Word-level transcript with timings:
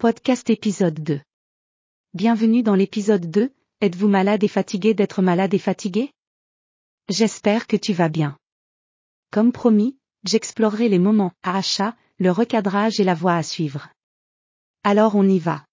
Podcast 0.00 0.48
épisode 0.48 1.02
2. 1.02 1.20
Bienvenue 2.14 2.62
dans 2.62 2.76
l'épisode 2.76 3.28
2, 3.32 3.52
êtes-vous 3.80 4.06
malade 4.06 4.44
et 4.44 4.48
fatigué 4.48 4.94
d'être 4.94 5.22
malade 5.22 5.54
et 5.54 5.58
fatigué? 5.58 6.12
J'espère 7.08 7.66
que 7.66 7.74
tu 7.76 7.94
vas 7.94 8.08
bien. 8.08 8.38
Comme 9.32 9.50
promis, 9.50 9.98
j'explorerai 10.22 10.88
les 10.88 11.00
moments 11.00 11.32
à 11.42 11.58
achat, 11.58 11.96
le 12.20 12.30
recadrage 12.30 13.00
et 13.00 13.02
la 13.02 13.14
voie 13.14 13.34
à 13.34 13.42
suivre. 13.42 13.88
Alors 14.84 15.16
on 15.16 15.28
y 15.28 15.40
va. 15.40 15.64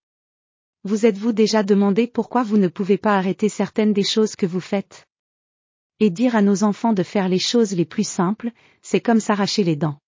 Vous 0.83 1.05
êtes-vous 1.05 1.31
déjà 1.31 1.61
demandé 1.61 2.07
pourquoi 2.07 2.41
vous 2.41 2.57
ne 2.57 2.67
pouvez 2.67 2.97
pas 2.97 3.19
arrêter 3.19 3.47
certaines 3.47 3.93
des 3.93 4.03
choses 4.03 4.35
que 4.35 4.47
vous 4.47 4.59
faites? 4.59 5.05
Et 5.99 6.09
dire 6.09 6.35
à 6.35 6.41
nos 6.41 6.63
enfants 6.63 6.93
de 6.93 7.03
faire 7.03 7.29
les 7.29 7.37
choses 7.37 7.73
les 7.73 7.85
plus 7.85 8.07
simples, 8.07 8.49
c'est 8.81 9.01
comme 9.01 9.19
s'arracher 9.19 9.63
les 9.63 9.75
dents. 9.75 9.99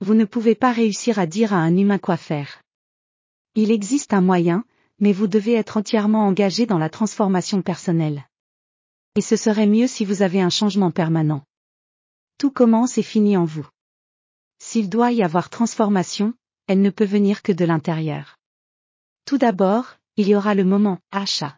Vous 0.00 0.14
ne 0.14 0.24
pouvez 0.24 0.54
pas 0.54 0.70
réussir 0.70 1.18
à 1.18 1.26
dire 1.26 1.52
à 1.52 1.56
un 1.56 1.76
humain 1.76 1.98
quoi 1.98 2.16
faire. 2.16 2.60
Il 3.56 3.70
existe 3.70 4.12
un 4.12 4.20
moyen, 4.20 4.64
mais 4.98 5.12
vous 5.12 5.28
devez 5.28 5.54
être 5.54 5.76
entièrement 5.76 6.26
engagé 6.26 6.66
dans 6.66 6.78
la 6.78 6.90
transformation 6.90 7.62
personnelle. 7.62 8.26
Et 9.14 9.20
ce 9.20 9.36
serait 9.36 9.68
mieux 9.68 9.86
si 9.86 10.04
vous 10.04 10.22
avez 10.22 10.40
un 10.40 10.50
changement 10.50 10.90
permanent. 10.90 11.44
Tout 12.36 12.50
commence 12.50 12.98
et 12.98 13.02
finit 13.02 13.36
en 13.36 13.44
vous. 13.44 13.66
S'il 14.58 14.88
doit 14.88 15.12
y 15.12 15.22
avoir 15.22 15.50
transformation, 15.50 16.34
elle 16.66 16.80
ne 16.80 16.90
peut 16.90 17.04
venir 17.04 17.42
que 17.42 17.52
de 17.52 17.64
l'intérieur. 17.64 18.38
Tout 19.24 19.38
d'abord, 19.38 19.96
il 20.16 20.28
y 20.28 20.34
aura 20.34 20.54
le 20.54 20.64
moment 20.64 20.98
achat. 21.12 21.56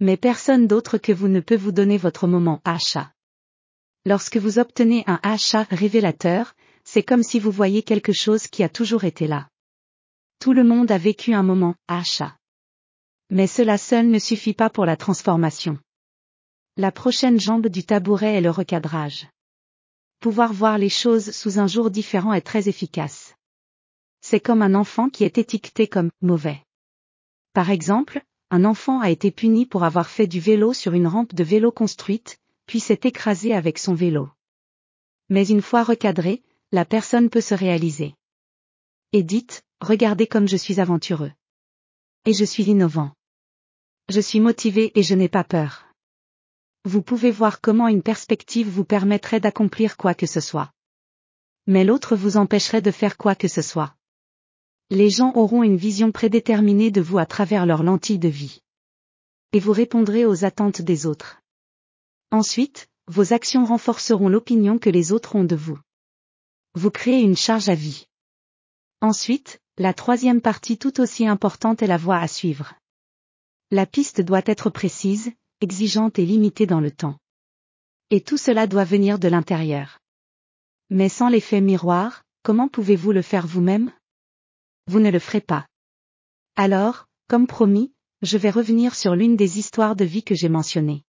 Mais 0.00 0.16
personne 0.16 0.66
d'autre 0.66 0.96
que 0.96 1.12
vous 1.12 1.28
ne 1.28 1.40
peut 1.40 1.56
vous 1.56 1.72
donner 1.72 1.98
votre 1.98 2.26
moment 2.26 2.62
achat. 2.64 3.12
Lorsque 4.06 4.38
vous 4.38 4.58
obtenez 4.58 5.04
un 5.06 5.20
achat 5.22 5.66
révélateur, 5.70 6.54
c'est 6.84 7.02
comme 7.02 7.22
si 7.22 7.38
vous 7.38 7.50
voyez 7.50 7.82
quelque 7.82 8.12
chose 8.12 8.46
qui 8.48 8.62
a 8.62 8.68
toujours 8.68 9.04
été 9.04 9.26
là. 9.26 9.48
Tout 10.38 10.52
le 10.52 10.64
monde 10.64 10.90
a 10.90 10.98
vécu 10.98 11.32
un 11.34 11.42
moment 11.42 11.74
achat. 11.88 12.36
Mais 13.30 13.46
cela 13.46 13.78
seul 13.78 14.08
ne 14.08 14.18
suffit 14.18 14.54
pas 14.54 14.70
pour 14.70 14.86
la 14.86 14.96
transformation. 14.96 15.78
La 16.76 16.92
prochaine 16.92 17.40
jambe 17.40 17.68
du 17.68 17.84
tabouret 17.84 18.34
est 18.34 18.40
le 18.40 18.50
recadrage. 18.50 19.28
Pouvoir 20.20 20.52
voir 20.52 20.78
les 20.78 20.88
choses 20.88 21.30
sous 21.30 21.58
un 21.58 21.66
jour 21.66 21.90
différent 21.90 22.32
est 22.32 22.40
très 22.40 22.68
efficace. 22.68 23.34
C'est 24.20 24.40
comme 24.40 24.62
un 24.62 24.74
enfant 24.74 25.08
qui 25.08 25.24
est 25.24 25.38
étiqueté 25.38 25.86
comme 25.86 26.10
mauvais. 26.20 26.62
Par 27.52 27.70
exemple, 27.70 28.22
un 28.50 28.64
enfant 28.64 29.00
a 29.00 29.10
été 29.10 29.30
puni 29.30 29.66
pour 29.66 29.84
avoir 29.84 30.08
fait 30.08 30.26
du 30.26 30.40
vélo 30.40 30.72
sur 30.72 30.94
une 30.94 31.06
rampe 31.06 31.34
de 31.34 31.44
vélo 31.44 31.70
construite, 31.70 32.38
puis 32.66 32.80
s'est 32.80 33.00
écrasé 33.04 33.54
avec 33.54 33.78
son 33.78 33.94
vélo. 33.94 34.28
Mais 35.28 35.46
une 35.46 35.62
fois 35.62 35.82
recadré, 35.82 36.42
la 36.72 36.84
personne 36.84 37.30
peut 37.30 37.40
se 37.40 37.54
réaliser. 37.54 38.14
Et 39.12 39.22
dites, 39.22 39.62
regardez 39.84 40.26
comme 40.26 40.48
je 40.48 40.56
suis 40.56 40.80
aventureux. 40.80 41.32
Et 42.24 42.32
je 42.32 42.44
suis 42.44 42.64
innovant. 42.64 43.12
Je 44.08 44.20
suis 44.20 44.40
motivé 44.40 44.92
et 44.98 45.02
je 45.02 45.14
n'ai 45.14 45.28
pas 45.28 45.44
peur. 45.44 45.86
Vous 46.84 47.02
pouvez 47.02 47.30
voir 47.30 47.60
comment 47.60 47.88
une 47.88 48.02
perspective 48.02 48.68
vous 48.68 48.84
permettrait 48.84 49.40
d'accomplir 49.40 49.96
quoi 49.96 50.14
que 50.14 50.26
ce 50.26 50.40
soit. 50.40 50.72
Mais 51.66 51.84
l'autre 51.84 52.14
vous 52.14 52.36
empêcherait 52.36 52.82
de 52.82 52.90
faire 52.90 53.16
quoi 53.16 53.34
que 53.34 53.48
ce 53.48 53.62
soit. 53.62 53.94
Les 54.90 55.08
gens 55.08 55.32
auront 55.34 55.62
une 55.62 55.78
vision 55.78 56.12
prédéterminée 56.12 56.90
de 56.90 57.00
vous 57.00 57.16
à 57.16 57.24
travers 57.24 57.64
leur 57.64 57.82
lentille 57.82 58.18
de 58.18 58.28
vie. 58.28 58.60
Et 59.52 59.60
vous 59.60 59.72
répondrez 59.72 60.26
aux 60.26 60.44
attentes 60.44 60.82
des 60.82 61.06
autres. 61.06 61.40
Ensuite, 62.30 62.88
vos 63.06 63.32
actions 63.32 63.64
renforceront 63.64 64.28
l'opinion 64.28 64.78
que 64.78 64.90
les 64.90 65.12
autres 65.12 65.36
ont 65.36 65.44
de 65.44 65.56
vous. 65.56 65.78
Vous 66.74 66.90
créez 66.90 67.20
une 67.20 67.36
charge 67.36 67.70
à 67.70 67.74
vie. 67.74 68.06
Ensuite, 69.00 69.60
la 69.76 69.92
troisième 69.92 70.40
partie 70.40 70.78
tout 70.78 71.00
aussi 71.00 71.26
importante 71.26 71.82
est 71.82 71.88
la 71.88 71.96
voie 71.96 72.18
à 72.18 72.28
suivre. 72.28 72.74
La 73.72 73.86
piste 73.86 74.20
doit 74.20 74.42
être 74.46 74.70
précise, 74.70 75.32
exigeante 75.60 76.20
et 76.20 76.24
limitée 76.24 76.66
dans 76.66 76.78
le 76.80 76.92
temps. 76.92 77.18
Et 78.10 78.20
tout 78.20 78.36
cela 78.36 78.68
doit 78.68 78.84
venir 78.84 79.18
de 79.18 79.26
l'intérieur. 79.26 79.98
Mais 80.90 81.08
sans 81.08 81.28
l'effet 81.28 81.60
miroir, 81.60 82.22
comment 82.44 82.68
pouvez-vous 82.68 83.10
le 83.10 83.22
faire 83.22 83.48
vous-même? 83.48 83.90
Vous 84.86 85.00
ne 85.00 85.10
le 85.10 85.18
ferez 85.18 85.40
pas. 85.40 85.66
Alors, 86.54 87.08
comme 87.28 87.48
promis, 87.48 87.92
je 88.22 88.38
vais 88.38 88.50
revenir 88.50 88.94
sur 88.94 89.16
l'une 89.16 89.34
des 89.34 89.58
histoires 89.58 89.96
de 89.96 90.04
vie 90.04 90.22
que 90.22 90.36
j'ai 90.36 90.48
mentionnées. 90.48 91.02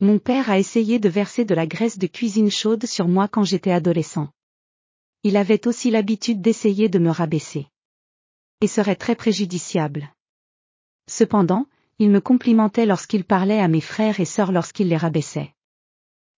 Mon 0.00 0.18
père 0.18 0.48
a 0.48 0.58
essayé 0.58 0.98
de 0.98 1.10
verser 1.10 1.44
de 1.44 1.54
la 1.54 1.66
graisse 1.66 1.98
de 1.98 2.06
cuisine 2.06 2.50
chaude 2.50 2.86
sur 2.86 3.06
moi 3.06 3.28
quand 3.28 3.44
j'étais 3.44 3.72
adolescent 3.72 4.30
il 5.26 5.36
avait 5.36 5.66
aussi 5.66 5.90
l'habitude 5.90 6.40
d'essayer 6.40 6.88
de 6.88 7.00
me 7.00 7.10
rabaisser. 7.10 7.66
Et 8.60 8.68
serait 8.68 8.94
très 8.94 9.16
préjudiciable. 9.16 10.14
Cependant, 11.08 11.66
il 11.98 12.10
me 12.10 12.20
complimentait 12.20 12.86
lorsqu'il 12.86 13.24
parlait 13.24 13.58
à 13.58 13.66
mes 13.66 13.80
frères 13.80 14.20
et 14.20 14.24
sœurs 14.24 14.52
lorsqu'il 14.52 14.86
les 14.86 14.96
rabaissait. 14.96 15.52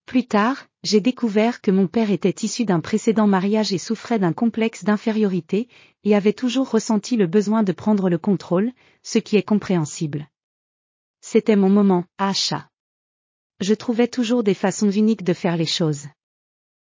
Plus 0.06 0.26
tard, 0.26 0.68
j'ai 0.84 1.02
découvert 1.02 1.60
que 1.60 1.70
mon 1.70 1.86
père 1.86 2.10
était 2.10 2.46
issu 2.46 2.64
d'un 2.64 2.80
précédent 2.80 3.26
mariage 3.26 3.74
et 3.74 3.78
souffrait 3.78 4.18
d'un 4.18 4.32
complexe 4.32 4.84
d'infériorité, 4.84 5.68
et 6.04 6.16
avait 6.16 6.32
toujours 6.32 6.70
ressenti 6.70 7.16
le 7.16 7.26
besoin 7.26 7.62
de 7.62 7.72
prendre 7.72 8.08
le 8.08 8.16
contrôle, 8.16 8.72
ce 9.02 9.18
qui 9.18 9.36
est 9.36 9.42
compréhensible. 9.42 10.30
C'était 11.20 11.56
mon 11.56 11.68
moment, 11.68 12.06
achat. 12.16 12.70
Je 13.60 13.74
trouvais 13.74 14.08
toujours 14.08 14.42
des 14.42 14.54
façons 14.54 14.90
uniques 14.90 15.24
de 15.24 15.34
faire 15.34 15.58
les 15.58 15.66
choses. 15.66 16.06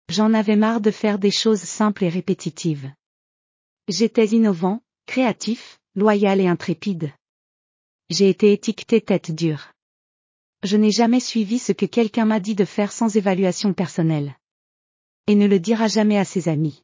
J'en 0.09 0.33
avais 0.33 0.55
marre 0.55 0.79
de 0.79 0.91
faire 0.91 1.19
des 1.19 1.31
choses 1.31 1.61
simples 1.61 2.05
et 2.05 2.09
répétitives. 2.09 2.91
J'étais 3.89 4.27
innovant, 4.27 4.81
créatif, 5.05 5.79
loyal 5.95 6.39
et 6.39 6.47
intrépide. 6.47 7.11
J'ai 8.09 8.29
été 8.29 8.53
étiqueté 8.53 9.01
tête 9.01 9.31
dure. 9.31 9.73
Je 10.63 10.77
n'ai 10.77 10.91
jamais 10.91 11.19
suivi 11.19 11.59
ce 11.59 11.73
que 11.73 11.85
quelqu'un 11.85 12.25
m'a 12.25 12.39
dit 12.39 12.55
de 12.55 12.63
faire 12.63 12.93
sans 12.93 13.17
évaluation 13.17 13.73
personnelle. 13.73 14.35
Et 15.27 15.35
ne 15.35 15.45
le 15.45 15.59
dira 15.59 15.87
jamais 15.87 16.17
à 16.17 16.23
ses 16.23 16.47
amis. 16.47 16.83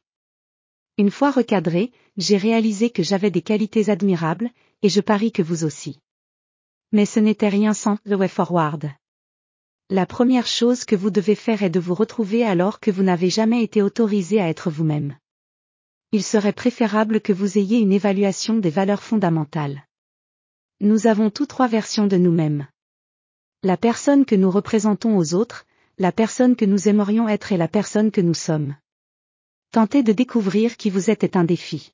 Une 0.98 1.10
fois 1.10 1.30
recadré, 1.30 1.92
j'ai 2.18 2.36
réalisé 2.36 2.90
que 2.90 3.02
j'avais 3.02 3.30
des 3.30 3.42
qualités 3.42 3.88
admirables, 3.88 4.50
et 4.82 4.90
je 4.90 5.00
parie 5.00 5.32
que 5.32 5.42
vous 5.42 5.64
aussi. 5.64 5.98
Mais 6.92 7.06
ce 7.06 7.20
n'était 7.20 7.48
rien 7.48 7.72
sans 7.72 7.96
The 8.04 8.12
Way 8.12 8.28
Forward. 8.28 8.90
La 9.90 10.06
première 10.06 10.46
chose 10.46 10.86
que 10.86 10.96
vous 10.96 11.10
devez 11.10 11.34
faire 11.34 11.62
est 11.62 11.68
de 11.68 11.78
vous 11.78 11.92
retrouver 11.94 12.42
alors 12.42 12.80
que 12.80 12.90
vous 12.90 13.02
n'avez 13.02 13.28
jamais 13.28 13.62
été 13.62 13.82
autorisé 13.82 14.40
à 14.40 14.48
être 14.48 14.70
vous-même. 14.70 15.18
Il 16.10 16.22
serait 16.22 16.54
préférable 16.54 17.20
que 17.20 17.34
vous 17.34 17.58
ayez 17.58 17.80
une 17.80 17.92
évaluation 17.92 18.54
des 18.56 18.70
valeurs 18.70 19.02
fondamentales. 19.02 19.86
Nous 20.80 21.06
avons 21.06 21.28
tous 21.28 21.44
trois 21.44 21.68
versions 21.68 22.06
de 22.06 22.16
nous-mêmes. 22.16 22.66
La 23.62 23.76
personne 23.76 24.24
que 24.24 24.34
nous 24.34 24.50
représentons 24.50 25.18
aux 25.18 25.34
autres, 25.34 25.66
la 25.98 26.12
personne 26.12 26.56
que 26.56 26.64
nous 26.64 26.88
aimerions 26.88 27.28
être 27.28 27.52
et 27.52 27.58
la 27.58 27.68
personne 27.68 28.10
que 28.10 28.22
nous 28.22 28.34
sommes. 28.34 28.76
Tenter 29.70 30.02
de 30.02 30.12
découvrir 30.12 30.78
qui 30.78 30.88
vous 30.88 31.10
êtes 31.10 31.24
est 31.24 31.36
un 31.36 31.44
défi. 31.44 31.92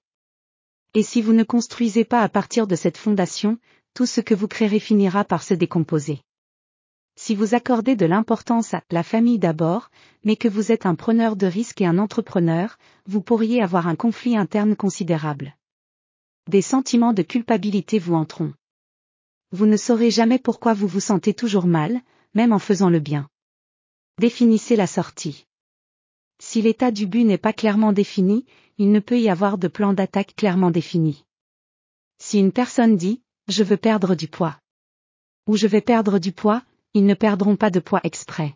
Et 0.94 1.02
si 1.02 1.22
vous 1.22 1.32
ne 1.32 1.44
construisez 1.44 2.04
pas 2.04 2.22
à 2.22 2.28
partir 2.28 2.68
de 2.68 2.76
cette 2.76 2.98
fondation, 2.98 3.58
tout 3.94 4.06
ce 4.06 4.20
que 4.20 4.34
vous 4.34 4.48
créerez 4.48 4.78
finira 4.78 5.24
par 5.24 5.42
se 5.42 5.54
décomposer. 5.54 6.20
Si 7.22 7.34
vous 7.34 7.54
accordez 7.54 7.96
de 7.96 8.06
l'importance 8.06 8.72
à 8.72 8.82
la 8.90 9.02
famille 9.02 9.38
d'abord, 9.38 9.90
mais 10.24 10.36
que 10.36 10.48
vous 10.48 10.72
êtes 10.72 10.86
un 10.86 10.94
preneur 10.94 11.36
de 11.36 11.46
risques 11.46 11.82
et 11.82 11.86
un 11.86 11.98
entrepreneur, 11.98 12.78
vous 13.04 13.20
pourriez 13.20 13.60
avoir 13.60 13.88
un 13.88 13.94
conflit 13.94 14.38
interne 14.38 14.74
considérable. 14.74 15.54
Des 16.48 16.62
sentiments 16.62 17.12
de 17.12 17.20
culpabilité 17.20 17.98
vous 17.98 18.14
entreront. 18.14 18.54
Vous 19.52 19.66
ne 19.66 19.76
saurez 19.76 20.10
jamais 20.10 20.38
pourquoi 20.38 20.72
vous 20.72 20.86
vous 20.86 21.00
sentez 21.00 21.34
toujours 21.34 21.66
mal, 21.66 22.00
même 22.32 22.54
en 22.54 22.58
faisant 22.58 22.88
le 22.88 23.00
bien. 23.00 23.28
Définissez 24.18 24.74
la 24.74 24.86
sortie. 24.86 25.46
Si 26.38 26.62
l'état 26.62 26.90
du 26.90 27.06
but 27.06 27.24
n'est 27.24 27.36
pas 27.36 27.52
clairement 27.52 27.92
défini, 27.92 28.46
il 28.78 28.92
ne 28.92 28.98
peut 28.98 29.20
y 29.20 29.28
avoir 29.28 29.58
de 29.58 29.68
plan 29.68 29.92
d'attaque 29.92 30.34
clairement 30.36 30.70
défini. 30.70 31.26
Si 32.16 32.38
une 32.38 32.52
personne 32.52 32.96
dit, 32.96 33.20
je 33.46 33.62
veux 33.62 33.76
perdre 33.76 34.14
du 34.14 34.26
poids, 34.26 34.58
ou 35.46 35.58
je 35.58 35.66
vais 35.66 35.82
perdre 35.82 36.18
du 36.18 36.32
poids, 36.32 36.62
ils 36.94 37.06
ne 37.06 37.14
perdront 37.14 37.56
pas 37.56 37.70
de 37.70 37.80
poids 37.80 38.00
exprès. 38.02 38.54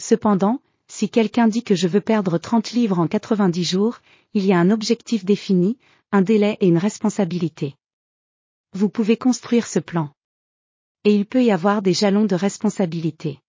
Cependant, 0.00 0.60
si 0.88 1.08
quelqu'un 1.08 1.48
dit 1.48 1.62
que 1.62 1.74
je 1.74 1.88
veux 1.88 2.00
perdre 2.00 2.38
30 2.38 2.72
livres 2.72 2.98
en 2.98 3.06
90 3.06 3.64
jours, 3.64 4.00
il 4.32 4.44
y 4.44 4.52
a 4.52 4.58
un 4.58 4.70
objectif 4.70 5.24
défini, 5.24 5.78
un 6.12 6.22
délai 6.22 6.56
et 6.60 6.68
une 6.68 6.78
responsabilité. 6.78 7.74
Vous 8.72 8.88
pouvez 8.88 9.16
construire 9.16 9.66
ce 9.66 9.78
plan. 9.78 10.10
Et 11.04 11.14
il 11.14 11.26
peut 11.26 11.44
y 11.44 11.50
avoir 11.50 11.82
des 11.82 11.92
jalons 11.92 12.24
de 12.24 12.34
responsabilité. 12.34 13.40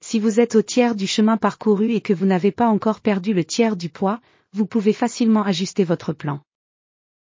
Si 0.00 0.20
vous 0.20 0.38
êtes 0.38 0.54
au 0.54 0.62
tiers 0.62 0.94
du 0.94 1.06
chemin 1.06 1.36
parcouru 1.36 1.92
et 1.92 2.00
que 2.00 2.12
vous 2.12 2.26
n'avez 2.26 2.52
pas 2.52 2.68
encore 2.68 3.00
perdu 3.00 3.34
le 3.34 3.44
tiers 3.44 3.76
du 3.76 3.88
poids, 3.88 4.20
vous 4.52 4.66
pouvez 4.66 4.92
facilement 4.92 5.42
ajuster 5.42 5.82
votre 5.82 6.12
plan. 6.12 6.40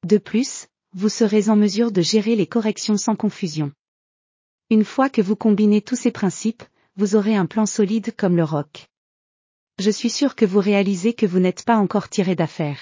De 0.07 0.19
plus, 0.19 0.69
vous 0.95 1.09
serez 1.09 1.49
en 1.49 1.57
mesure 1.57 1.91
de 1.91 2.01
gérer 2.01 2.37
les 2.37 2.47
corrections 2.47 2.97
sans 2.97 3.17
confusion. 3.17 3.73
Une 4.73 4.85
fois 4.85 5.11
que 5.11 5.21
vous 5.21 5.35
combinez 5.35 5.81
tous 5.81 5.97
ces 5.97 6.13
principes, 6.13 6.63
vous 6.95 7.17
aurez 7.17 7.35
un 7.35 7.47
plan 7.47 7.67
solide 7.67 8.15
comme 8.17 8.37
le 8.37 8.45
roc. 8.45 8.87
Je 9.81 9.91
suis 9.91 10.11
sûr 10.11 10.37
que 10.37 10.45
vous 10.45 10.61
réalisez 10.61 11.13
que 11.13 11.27
vous 11.27 11.41
n'êtes 11.41 11.65
pas 11.65 11.77
encore 11.77 12.09
tiré 12.09 12.37
d'affaire. 12.37 12.79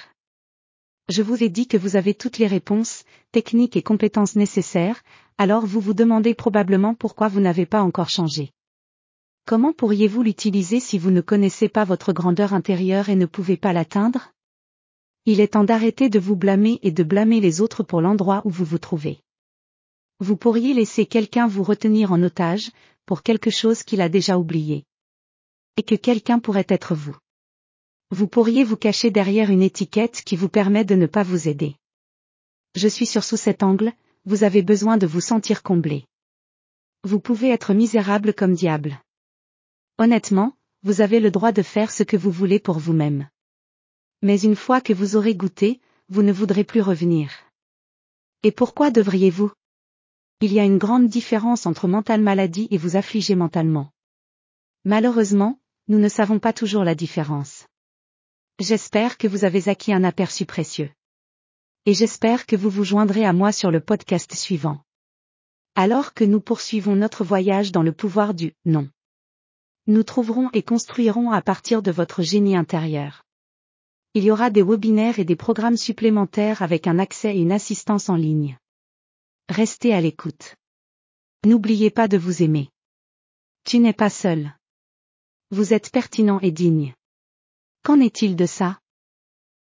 Je 1.09 1.23
vous 1.23 1.43
ai 1.43 1.49
dit 1.49 1.67
que 1.67 1.79
vous 1.79 1.97
avez 1.97 2.13
toutes 2.13 2.37
les 2.37 2.47
réponses, 2.47 3.05
techniques 3.33 3.75
et 3.75 3.83
compétences 3.83 4.37
nécessaires, 4.37 5.03
alors 5.39 5.65
vous 5.65 5.81
vous 5.81 5.95
demandez 5.95 6.35
probablement 6.35 6.95
pourquoi 6.95 7.29
vous 7.29 7.41
n'avez 7.41 7.65
pas 7.65 7.81
encore 7.81 8.11
changé. 8.11 8.53
Comment 9.47 9.73
pourriez-vous 9.73 10.23
l'utiliser 10.23 10.81
si 10.81 10.99
vous 10.99 11.11
ne 11.11 11.23
connaissez 11.23 11.71
pas 11.71 11.85
votre 11.85 12.13
grandeur 12.13 12.53
intérieure 12.53 13.09
et 13.09 13.17
ne 13.17 13.25
pouvez 13.25 13.57
pas 13.57 13.73
l'atteindre? 13.73 14.33
Il 15.25 15.41
est 15.41 15.55
temps 15.55 15.65
d'arrêter 15.65 16.11
de 16.11 16.19
vous 16.19 16.37
blâmer 16.37 16.81
et 16.83 16.91
de 16.91 17.03
blâmer 17.03 17.41
les 17.41 17.63
autres 17.63 17.83
pour 17.83 18.03
l'endroit 18.03 18.43
où 18.45 18.51
vous 18.51 18.67
vous 18.67 18.77
trouvez. 18.77 19.21
Vous 20.21 20.37
pourriez 20.37 20.75
laisser 20.75 21.07
quelqu'un 21.07 21.47
vous 21.47 21.63
retenir 21.63 22.13
en 22.13 22.23
otage, 22.23 22.71
pour 23.07 23.23
quelque 23.23 23.51
chose 23.51 23.83
qu'il 23.83 24.01
a 24.01 24.09
déjà 24.09 24.37
oublié. 24.39 24.85
Et 25.77 25.83
que 25.83 25.95
quelqu'un 25.95 26.41
pourrait 26.41 26.67
être 26.69 26.95
vous. 26.95 27.17
Vous 28.11 28.27
pourriez 28.27 28.65
vous 28.65 28.77
cacher 28.77 29.11
derrière 29.11 29.51
une 29.51 29.63
étiquette 29.63 30.23
qui 30.23 30.35
vous 30.35 30.49
permet 30.49 30.85
de 30.85 30.95
ne 30.95 31.07
pas 31.07 31.23
vous 31.23 31.47
aider. 31.47 31.77
Je 32.75 32.89
suis 32.89 33.07
sur 33.07 33.23
sous 33.23 33.37
cet 33.37 33.63
angle, 33.63 33.93
vous 34.25 34.45
avez 34.45 34.63
besoin 34.63 34.97
de 34.97 35.07
vous 35.07 35.21
sentir 35.21 35.63
comblé. 35.63 36.05
Vous 37.05 37.21
pouvez 37.21 37.51
être 37.51 37.73
misérable 37.73 38.35
comme 38.35 38.55
diable. 38.55 39.01
Honnêtement, 39.99 40.55
vous 40.83 41.01
avez 41.01 41.21
le 41.21 41.31
droit 41.31 41.53
de 41.53 41.63
faire 41.63 41.91
ce 41.91 42.03
que 42.03 42.17
vous 42.17 42.31
voulez 42.31 42.59
pour 42.59 42.79
vous-même. 42.79 43.29
Mais 44.23 44.41
une 44.41 44.57
fois 44.57 44.81
que 44.81 44.93
vous 44.93 45.17
aurez 45.17 45.35
goûté, 45.35 45.81
vous 46.09 46.23
ne 46.23 46.33
voudrez 46.33 46.65
plus 46.65 46.81
revenir. 46.81 47.31
Et 48.43 48.53
pourquoi 48.53 48.91
devriez-vous 48.91 49.53
Il 50.41 50.53
y 50.53 50.61
a 50.61 50.65
une 50.65 50.79
grande 50.79 51.09
différence 51.09 51.67
entre 51.67 51.89
mental 51.89 52.21
maladie 52.21 52.69
et 52.71 52.79
vous 52.79 52.95
affliger 52.95 53.35
mentalement. 53.35 53.91
Malheureusement, 54.85 55.59
nous 55.89 55.99
ne 55.99 56.09
savons 56.09 56.39
pas 56.39 56.53
toujours 56.53 56.85
la 56.85 56.95
différence. 56.95 57.67
J'espère 58.61 59.19
que 59.19 59.27
vous 59.27 59.45
avez 59.45 59.69
acquis 59.69 59.93
un 59.93 60.05
aperçu 60.05 60.47
précieux. 60.47 60.91
Et 61.87 61.95
j'espère 61.95 62.47
que 62.47 62.55
vous 62.55 62.71
vous 62.71 62.85
joindrez 62.85 63.25
à 63.25 63.33
moi 63.33 63.51
sur 63.51 63.73
le 63.73 63.81
podcast 63.81 64.33
suivant. 64.33 64.81
Alors 65.75 66.15
que 66.15 66.23
nous 66.23 66.41
poursuivons 66.41 66.95
notre 66.95 67.25
voyage 67.25 67.73
dans 67.73 67.83
le 67.83 67.93
pouvoir 67.93 68.33
du 68.33 68.55
non. 68.65 68.89
Nous 69.89 70.05
trouverons 70.05 70.51
et 70.53 70.63
construirons 70.63 71.33
à 71.33 71.43
partir 71.43 71.83
de 71.83 71.91
votre 71.91 72.23
génie 72.23 72.57
intérieur. 72.57 73.25
Il 74.15 74.23
y 74.23 74.31
aura 74.31 74.51
des 74.51 74.63
webinaires 74.63 75.19
et 75.19 75.25
des 75.25 75.35
programmes 75.35 75.77
supplémentaires 75.77 76.63
avec 76.63 76.87
un 76.87 77.01
accès 77.01 77.37
et 77.37 77.41
une 77.41 77.51
assistance 77.51 78.09
en 78.09 78.15
ligne. 78.15 78.57
Restez 79.49 79.95
à 79.95 80.03
l'écoute. 80.03 80.57
N'oubliez 81.47 81.91
pas 81.91 82.07
de 82.07 82.19
vous 82.19 82.43
aimer. 82.43 82.69
Tu 83.65 83.79
n'es 83.79 83.95
pas 83.95 84.11
seul. 84.11 84.55
Vous 85.51 85.73
êtes 85.73 85.91
pertinent 85.91 86.39
et 86.41 86.51
digne. 86.51 86.95
Qu'en 87.83 87.99
est-il 88.01 88.37
de 88.37 88.45
ça? 88.45 88.79